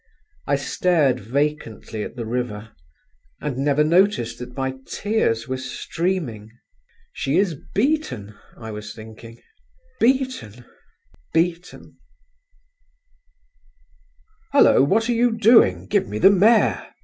I 0.47 0.55
stared 0.55 1.19
vacantly 1.19 2.01
at 2.01 2.15
the 2.15 2.25
river, 2.25 2.71
and 3.39 3.57
never 3.59 3.83
noticed 3.83 4.39
that 4.39 4.57
my 4.57 4.73
tears 4.87 5.47
were 5.47 5.59
streaming. 5.59 6.49
"She 7.13 7.37
is 7.37 7.53
beaten," 7.75 8.33
I 8.57 8.71
was 8.71 8.95
thinking,… 8.95 9.37
"beaten… 9.99 10.65
beaten…." 11.35 11.97
"Hullo! 14.53 14.81
what 14.83 15.07
are 15.07 15.13
you 15.13 15.37
doing? 15.37 15.85
Give 15.85 16.07
me 16.07 16.17
the 16.17 16.31
mare!" 16.31 16.95